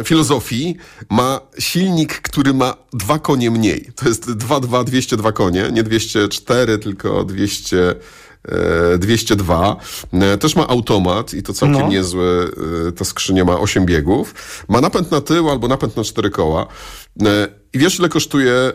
e, 0.00 0.04
filozofii, 0.04 0.76
ma 1.10 1.40
silnik, 1.58 2.20
który 2.20 2.54
ma 2.54 2.74
dwa 2.92 3.18
konie 3.18 3.50
mniej. 3.50 3.90
To 3.94 4.08
jest 4.08 4.30
2,2, 4.30 4.84
202 4.84 5.32
konie, 5.32 5.68
nie 5.72 5.82
204, 5.82 6.78
tylko 6.78 7.24
200... 7.24 7.94
202. 8.98 9.76
E, 10.12 10.32
e, 10.32 10.38
też 10.38 10.56
ma 10.56 10.68
automat 10.68 11.34
i 11.34 11.42
to 11.42 11.52
całkiem 11.52 11.80
no. 11.80 11.88
niezłe. 11.88 12.24
E, 12.88 12.92
ta 12.92 13.04
skrzynia 13.04 13.44
ma 13.44 13.60
8 13.60 13.86
biegów. 13.86 14.34
Ma 14.68 14.80
napęd 14.80 15.10
na 15.10 15.20
tył 15.20 15.50
albo 15.50 15.68
napęd 15.68 15.96
na 15.96 16.04
cztery 16.04 16.30
koła. 16.30 16.66
I 17.72 17.78
wiesz, 17.78 17.98
ile 17.98 18.08
kosztuje 18.08 18.72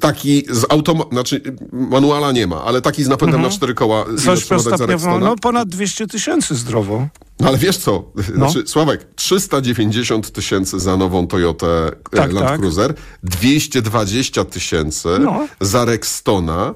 taki 0.00 0.44
z 0.50 0.66
autom, 0.68 1.02
znaczy 1.12 1.40
manuala 1.72 2.32
nie 2.32 2.46
ma, 2.46 2.64
ale 2.64 2.82
taki 2.82 3.04
z 3.04 3.08
napędem 3.08 3.34
mhm. 3.34 3.50
na 3.50 3.56
cztery 3.56 3.74
koła. 3.74 4.04
Coś 4.24 4.52
ostatnio, 4.52 5.18
no 5.18 5.36
ponad 5.36 5.68
200 5.68 6.06
tysięcy 6.06 6.54
zdrowo. 6.54 7.08
No 7.40 7.48
ale 7.48 7.58
wiesz 7.58 7.76
co, 7.76 8.12
no. 8.16 8.22
znaczy, 8.34 8.68
Sławek, 8.68 9.06
390 9.14 10.30
tysięcy 10.30 10.80
za 10.80 10.96
nową 10.96 11.26
Toyotę 11.26 11.66
e, 12.12 12.16
tak, 12.16 12.32
Land 12.32 12.48
tak. 12.48 12.60
Cruiser, 12.60 12.94
220 13.22 14.44
tysięcy 14.44 15.08
no. 15.20 15.48
za 15.60 15.84
Rextona, 15.84 16.74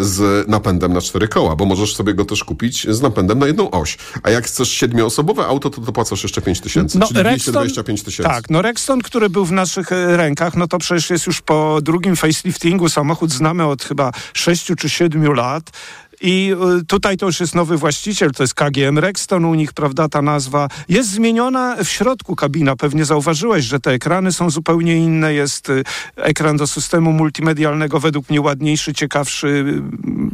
z 0.00 0.48
napędem 0.48 0.92
na 0.92 1.00
cztery 1.00 1.28
koła, 1.28 1.56
bo 1.56 1.64
możesz 1.64 1.96
sobie 1.96 2.14
go 2.14 2.24
też 2.24 2.44
kupić 2.44 2.86
z 2.90 3.00
napędem 3.00 3.38
na 3.38 3.46
jedną 3.46 3.70
oś. 3.70 3.98
A 4.22 4.30
jak 4.30 4.46
chcesz 4.46 4.68
siedmioosobowe 4.68 5.46
auto, 5.46 5.70
to 5.70 5.80
dopłacasz 5.80 6.22
jeszcze 6.22 6.42
5 6.42 6.60
tysięcy, 6.60 6.98
no, 6.98 7.06
czyli 7.06 7.22
Rexton, 7.22 7.52
225 7.52 8.02
tysięcy. 8.02 8.30
Tak, 8.30 8.50
no 8.50 8.62
Rexton, 8.62 9.00
który 9.00 9.30
był 9.30 9.44
w 9.44 9.52
naszych 9.52 9.92
e, 9.92 10.16
rękach, 10.16 10.56
no 10.56 10.68
to 10.68 10.78
przecież 10.78 11.10
jest 11.10 11.26
już 11.26 11.40
po 11.40 11.78
drugim 11.82 12.16
faceliftingu, 12.16 12.88
samochód 12.88 13.32
znamy 13.32 13.66
od 13.66 13.84
chyba 13.84 14.12
6 14.34 14.72
czy 14.78 14.88
7 14.88 15.32
lat. 15.32 15.70
I 16.20 16.54
y, 16.80 16.84
tutaj 16.84 17.16
to 17.16 17.26
już 17.26 17.40
jest 17.40 17.54
nowy 17.54 17.76
właściciel, 17.76 18.30
to 18.30 18.42
jest 18.42 18.54
KGM 18.54 18.98
Rexton 18.98 19.44
u 19.44 19.54
nich, 19.54 19.72
prawda, 19.72 20.08
ta 20.08 20.22
nazwa. 20.22 20.68
Jest 20.88 21.10
zmieniona 21.10 21.76
w 21.84 21.88
środku 21.88 22.36
kabina, 22.36 22.76
pewnie 22.76 23.04
zauważyłeś, 23.04 23.64
że 23.64 23.80
te 23.80 23.90
ekrany 23.90 24.32
są 24.32 24.50
zupełnie 24.50 24.96
inne. 24.96 25.34
Jest 25.34 25.70
y, 25.70 25.84
ekran 26.16 26.56
do 26.56 26.66
systemu 26.66 27.12
multimedialnego, 27.12 28.00
według 28.00 28.30
mnie 28.30 28.40
ładniejszy, 28.40 28.94
ciekawszy, 28.94 29.46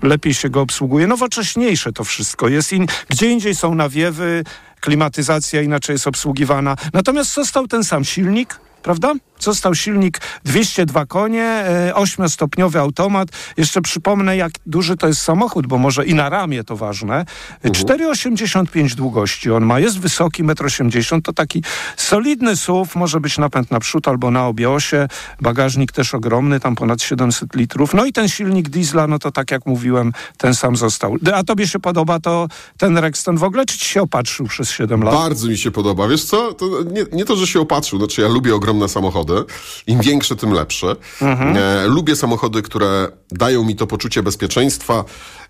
y, 0.03 0.07
lepiej 0.07 0.35
się 0.35 0.51
go 0.51 0.61
obsługuje. 0.61 1.07
Nowocześniejsze 1.07 1.93
to 1.93 2.05
wszystko. 2.05 2.49
Jest 2.49 2.73
in... 2.73 2.87
Gdzie 3.09 3.31
indziej 3.31 3.55
są 3.55 3.75
nawiewy, 3.75 4.45
klimatyzacja 4.81 5.63
inaczej 5.63 5.95
jest 5.95 6.07
obsługiwana. 6.07 6.77
Natomiast 6.93 7.35
został 7.35 7.69
ten 7.69 7.85
sam 7.85 8.05
silnik, 8.05 8.61
prawda? 8.85 9.15
Został 9.41 9.75
silnik 9.75 10.21
202 10.45 11.07
konie, 11.07 11.65
8-stopniowy 11.93 12.77
e, 12.77 12.81
automat. 12.81 13.29
Jeszcze 13.57 13.81
przypomnę, 13.81 14.37
jak 14.37 14.53
duży 14.67 14.97
to 14.97 15.07
jest 15.07 15.23
samochód, 15.23 15.67
bo 15.67 15.79
może 15.79 16.07
i 16.07 16.15
na 16.15 16.29
ramię 16.29 16.65
to 16.65 16.77
ważne. 16.77 17.25
Mhm. 17.63 18.01
4,85 18.01 18.95
długości 18.95 19.51
on 19.51 19.65
ma. 19.65 19.81
Jest 19.81 19.99
wysoki, 19.99 20.45
1,80 20.45 21.15
m. 21.15 21.23
To 21.23 21.33
taki 21.33 21.63
solidny 21.97 22.57
SUV. 22.57 22.91
Może 22.95 23.21
być 23.21 23.39
napęd 23.39 23.71
na 23.71 23.81
przód 23.81 24.09
albo 24.09 24.31
na 24.31 24.47
obie 24.47 24.71
osie. 24.71 25.09
Bagażnik 25.41 25.93
też 25.93 26.15
ogromny, 26.15 26.61
tam 26.61 26.75
ponad 26.75 27.03
700 27.03 27.55
litrów. 27.55 27.95
No 27.95 28.05
i 28.05 28.13
ten 28.13 28.29
silnik 28.29 28.69
diesla, 28.69 29.07
no 29.07 29.19
to 29.19 29.33
tak 29.33 29.51
jak 29.51 29.67
mówiłem, 29.67 30.13
ten 30.39 30.55
sam 30.55 30.77
został. 30.77 31.17
A 31.35 31.45
tobie 31.45 31.69
się 31.69 31.79
podoba 31.79 32.21
to 32.21 32.49
ten 32.79 32.99
Rexton 32.99 33.37
w 33.37 33.45
ogóle, 33.45 33.67
czy 33.67 33.79
ci 33.79 33.89
się 33.89 34.03
opatrzył 34.03 34.47
przez 34.47 34.71
7 34.71 35.03
lat? 35.03 35.15
Bardzo 35.15 35.49
mi 35.49 35.59
się 35.59 35.71
podoba. 35.71 36.09
Wiesz 36.09 36.25
co, 36.25 36.53
to 36.53 36.67
nie, 36.93 37.05
nie 37.13 37.25
to, 37.25 37.37
że 37.37 37.47
się 37.47 37.61
opatrzył. 37.61 37.99
Znaczy 37.99 38.21
ja 38.21 38.29
lubię 38.29 38.55
ogromne 38.55 38.74
samochody 38.81 39.05
samochody. 39.15 39.45
Im 39.87 40.01
większe, 40.01 40.37
tym 40.37 40.53
lepsze. 40.53 40.97
Mhm. 41.23 41.57
E, 41.57 41.87
lubię 41.87 42.17
samochody, 42.17 42.63
które 42.63 43.09
dają 43.31 43.65
mi 43.65 43.77
to 43.77 43.87
poczucie 43.87 44.23
bezpieczeństwa, 44.23 45.05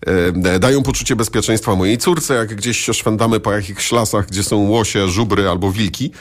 e, 0.07 0.59
dają 0.59 0.83
poczucie 0.83 1.17
bezpieczeństwa 1.17 1.75
mojej 1.75 1.99
córce, 1.99 2.35
jak 2.35 2.55
gdzieś 2.55 2.79
się 2.79 2.95
szwendamy 2.95 3.41
po 3.41 3.53
jakichś 3.53 3.93
lasach, 3.93 4.27
gdzie 4.27 4.43
są 4.43 4.57
łosie, 4.57 5.09
żubry 5.09 5.49
albo 5.49 5.73
wilki. 5.73 6.13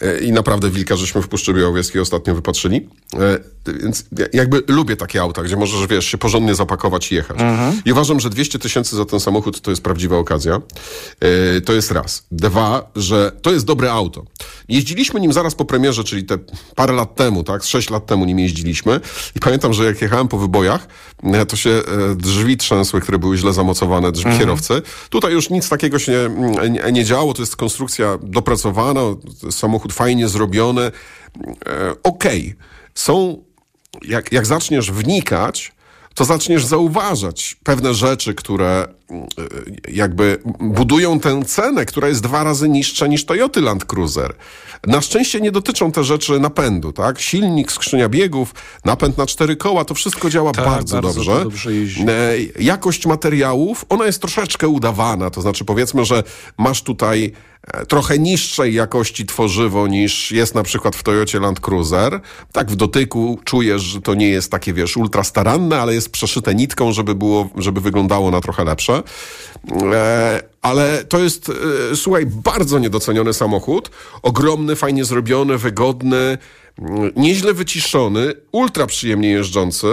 E, 0.00 0.18
I 0.18 0.32
naprawdę 0.32 0.70
wilka 0.70 0.96
żeśmy 0.96 1.22
w 1.22 1.28
Puszczy 1.28 1.54
Białowieskiej 1.54 2.02
ostatnio 2.02 2.34
wypatrzyli. 2.34 2.88
E, 3.14 3.38
więc 3.80 4.04
jakby 4.32 4.62
lubię 4.68 4.96
takie 4.96 5.20
auta, 5.20 5.42
gdzie 5.42 5.56
możesz, 5.56 5.86
wiesz, 5.86 6.06
się 6.06 6.18
porządnie 6.18 6.54
zapakować 6.54 7.12
i 7.12 7.14
jechać. 7.14 7.40
Mhm. 7.40 7.82
I 7.84 7.92
uważam, 7.92 8.20
że 8.20 8.30
200 8.30 8.58
tysięcy 8.58 8.96
za 8.96 9.04
ten 9.04 9.20
samochód 9.20 9.60
to 9.60 9.70
jest 9.70 9.82
prawdziwa 9.82 10.16
okazja. 10.16 10.60
E, 11.20 11.60
to 11.60 11.72
jest 11.72 11.90
raz. 11.90 12.26
Dwa, 12.30 12.90
że 12.96 13.32
to 13.42 13.52
jest 13.52 13.64
dobre 13.64 13.92
auto. 13.92 14.24
Jeździliśmy 14.68 15.20
nim 15.20 15.32
zaraz 15.32 15.54
po 15.54 15.64
premierze, 15.64 16.04
czyli 16.04 16.24
te 16.24 16.38
parę 16.74 16.92
lat 16.92 17.14
temu, 17.14 17.44
tak? 17.44 17.62
Sześć 17.62 17.90
lat 17.90 18.06
temu 18.06 18.24
nim 18.24 18.38
jeździliśmy. 18.38 19.00
I 19.36 19.40
pamiętam, 19.40 19.72
że 19.72 19.84
jak 19.84 20.02
jechałem 20.02 20.28
po 20.28 20.38
wybojach, 20.38 20.88
to 21.48 21.56
się 21.56 21.82
drzwi 22.16 22.56
trzęsły, 22.56 23.00
które 23.00 23.18
były 23.18 23.36
źle 23.36 23.52
zamocowane, 23.52 24.12
drzwi 24.12 24.26
mhm. 24.26 24.40
kierowcy. 24.40 24.82
Tutaj 25.10 25.32
już 25.32 25.50
nic 25.50 25.68
takiego 25.68 25.98
się 25.98 26.30
nie, 26.70 26.92
nie 26.92 27.04
działo. 27.04 27.34
To 27.34 27.42
jest 27.42 27.56
konstrukcja 27.56 28.18
dopracowana. 28.22 29.00
Samochód 29.50 29.85
fajnie 29.92 30.28
zrobiony. 30.28 30.82
E, 30.82 30.90
okej, 32.02 32.40
okay. 32.40 32.54
są, 32.94 33.44
jak, 34.02 34.32
jak 34.32 34.46
zaczniesz 34.46 34.92
wnikać, 34.92 35.72
to 36.16 36.24
zaczniesz 36.24 36.64
zauważać 36.64 37.56
pewne 37.64 37.94
rzeczy, 37.94 38.34
które 38.34 38.88
jakby 39.88 40.38
budują 40.60 41.20
tę 41.20 41.44
cenę, 41.44 41.84
która 41.84 42.08
jest 42.08 42.22
dwa 42.22 42.44
razy 42.44 42.68
niższa 42.68 43.06
niż 43.06 43.24
Toyota 43.24 43.60
Land 43.60 43.84
Cruiser. 43.84 44.34
Na 44.86 45.00
szczęście 45.00 45.40
nie 45.40 45.52
dotyczą 45.52 45.92
te 45.92 46.04
rzeczy 46.04 46.40
napędu, 46.40 46.92
tak? 46.92 47.20
Silnik, 47.20 47.72
skrzynia 47.72 48.08
biegów, 48.08 48.54
napęd 48.84 49.18
na 49.18 49.26
cztery 49.26 49.56
koła, 49.56 49.84
to 49.84 49.94
wszystko 49.94 50.30
działa 50.30 50.52
Tak, 50.52 50.64
bardzo, 50.64 51.02
bardzo 51.02 51.24
dobrze. 51.24 51.44
dobrze. 51.44 51.70
E, 51.70 52.62
Jakość 52.62 53.06
materiałów, 53.06 53.84
ona 53.88 54.06
jest 54.06 54.20
troszeczkę 54.20 54.68
udawana, 54.68 55.30
to 55.30 55.40
znaczy 55.40 55.64
powiedzmy, 55.64 56.04
że 56.04 56.22
masz 56.58 56.82
tutaj 56.82 57.24
e, 57.24 57.55
trochę 57.88 58.18
niższej 58.18 58.74
jakości 58.74 59.26
tworzywo 59.26 59.86
niż 59.86 60.32
jest 60.32 60.54
na 60.54 60.62
przykład 60.62 60.96
w 60.96 61.02
Toyocie 61.02 61.40
Land 61.40 61.60
Cruiser. 61.60 62.20
Tak 62.52 62.70
w 62.70 62.76
dotyku 62.76 63.40
czujesz, 63.44 63.82
że 63.82 64.00
to 64.00 64.14
nie 64.14 64.28
jest 64.28 64.50
takie, 64.50 64.72
wiesz, 64.72 64.96
ultra 64.96 65.24
staranne, 65.24 65.80
ale 65.80 65.94
jest 65.94 66.10
przeszyte 66.10 66.54
nitką, 66.54 66.92
żeby 66.92 67.14
było, 67.14 67.48
żeby 67.56 67.80
wyglądało 67.80 68.30
na 68.30 68.40
trochę 68.40 68.64
lepsze. 68.64 69.02
E, 69.92 70.42
ale 70.62 71.04
to 71.04 71.18
jest, 71.18 71.52
e, 71.92 71.96
słuchaj, 71.96 72.26
bardzo 72.26 72.78
niedoceniony 72.78 73.32
samochód. 73.32 73.90
Ogromny, 74.22 74.76
fajnie 74.76 75.04
zrobiony, 75.04 75.58
wygodny, 75.58 76.38
nieźle 77.16 77.54
wyciszony, 77.54 78.32
ultra 78.52 78.86
przyjemnie 78.86 79.28
jeżdżący. 79.28 79.86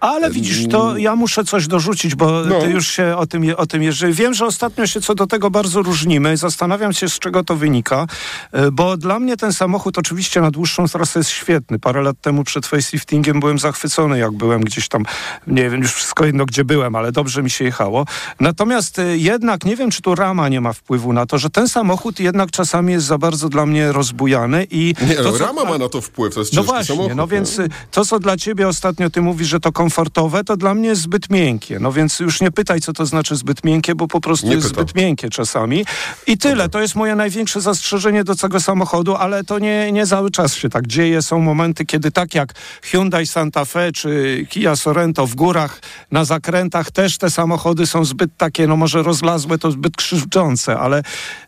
Ale 0.00 0.30
widzisz, 0.30 0.68
to 0.68 0.96
ja 0.96 1.16
muszę 1.16 1.44
coś 1.44 1.66
dorzucić, 1.66 2.14
bo 2.14 2.44
No. 2.44 2.60
ty 2.60 2.70
już 2.70 2.88
się 2.88 3.16
o 3.16 3.26
tym, 3.26 3.44
o 3.56 3.66
tym 3.66 3.82
jeżdżę. 3.82 4.12
Wiem, 4.12 4.34
że 4.34 4.46
ostatnio 4.46 4.86
się 4.86 5.00
co 5.00 5.14
do 5.14 5.26
tego 5.26 5.50
bardzo 5.50 5.82
różnimy. 5.82 6.36
Zastanawiam 6.36 6.92
się, 6.92 7.08
z 7.08 7.18
czego 7.18 7.44
to 7.44 7.56
wynika, 7.56 8.06
e, 8.52 8.70
bo 8.70 8.96
dla 8.96 9.18
mnie 9.18 9.36
ten 9.36 9.52
samochód 9.52 9.98
oczywiście 9.98 10.40
na 10.40 10.50
dłuższą 10.50 10.88
trasę 10.88 11.20
jest 11.20 11.30
świetny. 11.30 11.78
Parę 11.78 12.02
lat 12.02 12.16
temu 12.20 12.44
przed 12.44 12.66
faceliftingiem 12.66 13.40
byłem 13.40 13.58
zachwycony, 13.58 14.18
jak 14.18 14.32
byłem 14.32 14.60
gdzieś 14.60 14.88
tam, 14.88 15.04
nie 15.46 15.70
wiem, 15.70 15.80
już 15.82 15.92
wszystko 15.92 16.24
jedno, 16.24 16.46
gdzie 16.46 16.64
byłem, 16.64 16.94
ale 16.96 17.12
dobrze 17.12 17.42
mi 17.42 17.50
się 17.50 17.64
jechało. 17.64 18.06
Natomiast 18.40 18.98
e, 18.98 19.16
jednak, 19.16 19.64
nie 19.64 19.76
wiem, 19.76 19.90
czy 19.90 20.02
tu 20.02 20.14
rama 20.14 20.48
nie 20.48 20.60
ma 20.60 20.72
wpływu 20.72 21.12
na 21.12 21.26
to, 21.26 21.38
że 21.38 21.50
ten 21.50 21.68
samochód 21.68 22.20
jednak 22.20 22.50
czasami 22.50 22.92
jest 22.92 23.06
za 23.06 23.18
bardzo 23.18 23.48
dla 23.48 23.66
mnie 23.66 23.92
rozbujany 23.92 24.66
i... 24.70 24.94
Nie, 25.08 25.14
to, 25.14 25.22
no, 25.22 25.32
co- 25.32 25.38
rama 25.38 25.64
ma 25.64 25.78
na 25.78 25.88
to 25.88 26.00
wpływ, 26.00 26.23
to 26.30 26.40
jest 26.40 26.52
no 26.52 26.62
właśnie, 26.62 26.94
samochód. 26.96 27.16
no 27.16 27.26
więc 27.26 27.58
y, 27.58 27.68
to, 27.90 28.04
co 28.04 28.18
dla 28.18 28.36
ciebie 28.36 28.68
ostatnio 28.68 29.10
ty 29.10 29.22
mówisz, 29.22 29.48
że 29.48 29.60
to 29.60 29.72
komfortowe, 29.72 30.44
to 30.44 30.56
dla 30.56 30.74
mnie 30.74 30.88
jest 30.88 31.02
zbyt 31.02 31.30
miękkie. 31.30 31.78
No 31.80 31.92
więc 31.92 32.20
już 32.20 32.40
nie 32.40 32.50
pytaj, 32.50 32.80
co 32.80 32.92
to 32.92 33.06
znaczy 33.06 33.36
zbyt 33.36 33.64
miękkie, 33.64 33.94
bo 33.94 34.08
po 34.08 34.20
prostu 34.20 34.46
Nie 34.46 34.54
jest 34.54 34.68
pytam. 34.68 34.84
zbyt 34.84 34.96
miękkie 34.96 35.30
czasami. 35.30 35.84
I 36.26 36.38
tyle. 36.38 36.68
To 36.68 36.80
jest 36.80 36.94
moje 36.94 37.14
największe 37.16 37.60
zastrzeżenie 37.60 38.24
do 38.24 38.34
całego 38.34 38.60
samochodu, 38.60 39.14
ale 39.14 39.44
to 39.44 39.58
nie, 39.58 39.92
nie 39.92 40.06
cały 40.06 40.30
czas 40.30 40.54
się 40.54 40.68
tak 40.68 40.86
dzieje. 40.86 41.22
Są 41.22 41.38
momenty, 41.38 41.84
kiedy 41.86 42.10
tak 42.10 42.34
jak 42.34 42.52
Hyundai 42.82 43.26
Santa 43.26 43.64
Fe 43.64 43.92
czy 43.92 44.46
Kia 44.50 44.76
Sorento 44.76 45.26
w 45.26 45.34
górach, 45.34 45.80
na 46.10 46.24
zakrętach 46.24 46.90
też 46.90 47.18
te 47.18 47.30
samochody 47.30 47.86
są 47.86 48.04
zbyt 48.04 48.36
takie, 48.36 48.66
no 48.66 48.76
może 48.76 49.02
rozlazłe, 49.02 49.58
to 49.58 49.70
zbyt 49.70 49.96
krzywdzące, 49.96 50.78
ale, 50.78 51.02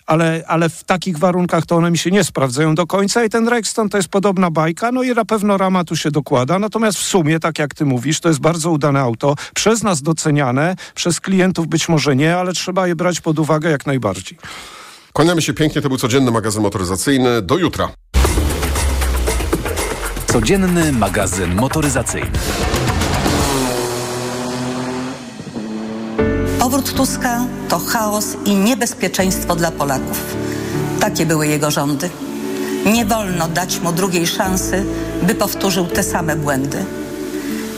ale, 0.07 0.43
ale 0.47 0.69
w 0.69 0.85
takich 0.85 1.19
warunkach 1.19 1.67
to 1.67 1.77
one 1.77 1.91
mi 1.91 1.99
się 1.99 2.11
nie 2.11 2.25
sprawdzają 2.25 2.75
do 2.75 2.87
końca 2.87 3.25
i 3.25 3.29
ten 3.29 3.49
Rexton 3.49 3.89
to 3.89 3.97
jest 3.97 4.09
podobna 4.09 4.51
bajka, 4.51 4.93
no 4.93 5.03
i 5.03 5.15
na 5.15 5.25
pewno 5.25 5.57
rama 5.57 5.85
tu 5.85 5.97
się 5.97 6.11
dokłada, 6.11 6.59
natomiast 6.59 6.99
w 6.99 7.03
sumie, 7.03 7.41
tak 7.41 7.59
jak 7.59 7.75
ty 7.75 7.85
mówisz, 7.85 8.21
to 8.21 8.29
jest 8.29 8.41
bardzo 8.41 8.71
udane 8.71 9.01
auto, 9.01 9.35
przez 9.55 9.83
nas 9.83 10.03
doceniane, 10.03 10.77
przez 10.95 11.21
klientów 11.21 11.67
być 11.67 11.89
może 11.89 12.17
nie, 12.17 12.37
ale 12.37 12.53
trzeba 12.53 12.87
je 12.87 12.97
brać 12.97 13.21
pod 13.21 13.39
uwagę 13.39 13.71
jak 13.71 13.87
najbardziej. 13.87 14.39
Kłaniamy 15.13 15.43
się 15.43 15.53
pięknie, 15.53 15.83
to 15.83 15.89
był 15.89 15.99
codzienny 15.99 16.31
magazyn 16.31 16.63
motoryzacyjny. 16.63 17.43
Do 17.43 17.59
jutra. 17.59 17.89
Codzienny 20.27 20.93
magazyn 20.93 21.55
motoryzacyjny. 21.55 22.31
Tuska 26.97 27.45
to 27.69 27.79
chaos 27.79 28.37
i 28.45 28.55
niebezpieczeństwo 28.55 29.57
dla 29.57 29.71
Polaków. 29.71 30.37
Takie 31.01 31.27
były 31.27 31.47
jego 31.47 31.71
rządy. 31.71 32.11
Nie 32.87 33.05
wolno 33.05 33.49
dać 33.49 33.81
mu 33.81 33.93
drugiej 33.93 34.27
szansy, 34.27 34.85
by 35.23 35.35
powtórzył 35.35 35.87
te 35.87 36.03
same 36.03 36.37
błędy. 36.37 36.85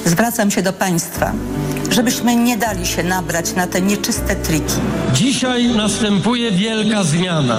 Zwracam 0.05 0.51
się 0.51 0.63
do 0.63 0.73
Państwa, 0.73 1.33
żebyśmy 1.91 2.37
nie 2.37 2.57
dali 2.57 2.87
się 2.87 3.03
nabrać 3.03 3.55
na 3.55 3.67
te 3.67 3.83
nieczyste 3.83 4.37
triki. 4.37 4.75
Dzisiaj 5.15 5.69
następuje 5.69 6.51
wielka 6.51 7.05
zmiana. 7.05 7.59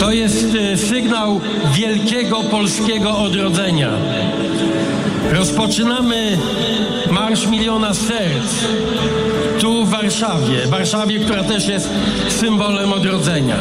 To 0.00 0.12
jest 0.12 0.46
e, 0.72 0.76
sygnał 0.76 1.40
wielkiego 1.74 2.42
polskiego 2.42 3.18
odrodzenia. 3.18 3.90
Rozpoczynamy 5.32 6.38
Marsz 7.10 7.46
Miliona 7.46 7.94
Serc 7.94 8.50
tu 9.60 9.84
w 9.84 9.90
Warszawie. 9.90 10.66
Warszawie, 10.66 11.20
która 11.20 11.44
też 11.44 11.68
jest 11.68 11.88
symbolem 12.40 12.92
odrodzenia. 12.92 13.56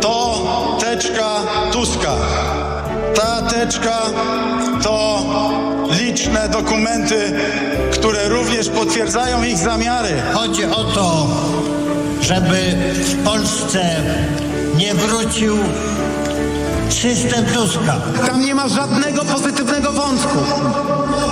to 0.00 0.76
teczka 0.80 1.40
Tuska. 1.72 2.12
Ta 3.14 3.42
teczka 3.42 3.98
to 4.82 5.24
liczne 6.00 6.48
dokumenty, 6.48 7.32
które 7.92 8.28
również 8.28 8.68
potwierdzają 8.68 9.42
ich 9.42 9.58
zamiary. 9.58 10.22
Chodzi 10.32 10.64
o 10.64 10.84
to, 10.84 11.26
żeby 12.20 12.56
w 12.94 13.24
Polsce 13.24 13.96
nie 14.76 14.94
wrócił 14.94 15.56
system 16.92 17.44
Tuska. 17.44 18.00
Tam 18.26 18.40
nie 18.40 18.54
ma 18.54 18.68
żadnego 18.68 19.24
pozytywnego 19.24 19.92
wątku. 19.92 20.38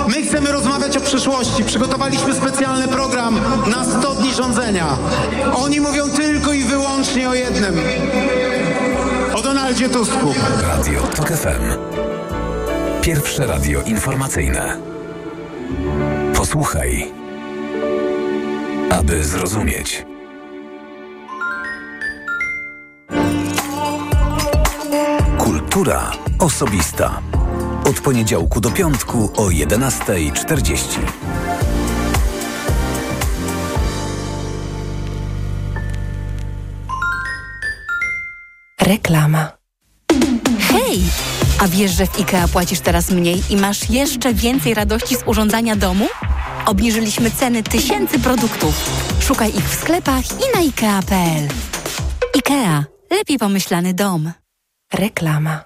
My 0.07 0.23
chcemy 0.23 0.51
rozmawiać 0.51 0.97
o 0.97 1.01
przyszłości. 1.01 1.63
Przygotowaliśmy 1.63 2.33
specjalny 2.33 2.87
program 2.87 3.39
na 3.67 3.85
100 3.85 4.15
dni 4.15 4.33
rządzenia. 4.33 4.97
Oni 5.55 5.81
mówią 5.81 6.09
tylko 6.09 6.53
i 6.53 6.63
wyłącznie 6.63 7.29
o 7.29 7.33
jednym. 7.33 7.75
O 9.33 9.41
Donaldzie 9.41 9.89
Tusku. 9.89 10.33
Radio 10.61 11.01
TOK 11.01 11.27
FM. 11.27 11.95
Pierwsze 13.01 13.47
radio 13.47 13.81
informacyjne. 13.81 14.77
Posłuchaj, 16.35 17.11
aby 18.89 19.23
zrozumieć. 19.23 20.04
Kultura 25.75 26.11
osobista. 26.39 27.21
Od 27.89 28.01
poniedziałku 28.01 28.61
do 28.61 28.71
piątku 28.71 29.31
o 29.35 29.47
11.40. 29.47 30.99
Reklama. 38.81 39.51
Hej! 40.59 41.01
A 41.59 41.67
wiesz, 41.67 41.91
że 41.91 42.07
w 42.07 42.19
IKEA 42.19 42.47
płacisz 42.53 42.79
teraz 42.79 43.11
mniej 43.11 43.43
i 43.49 43.57
masz 43.57 43.89
jeszcze 43.89 44.33
więcej 44.33 44.73
radości 44.73 45.15
z 45.15 45.23
urządzania 45.25 45.75
domu? 45.75 46.07
Obniżyliśmy 46.65 47.31
ceny 47.31 47.63
tysięcy 47.63 48.19
produktów. 48.19 48.89
Szukaj 49.19 49.49
ich 49.49 49.69
w 49.69 49.81
sklepach 49.81 50.25
i 50.25 50.55
na 50.55 50.59
IKEA.pl. 50.59 51.47
IKEA. 52.35 52.83
Lepiej 53.11 53.37
pomyślany 53.37 53.93
dom. 53.93 54.31
Reklama. 54.93 55.63